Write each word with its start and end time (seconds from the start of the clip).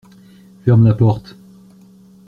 Ferme 0.63 0.87
la 0.89 0.95
porte. 0.95 1.35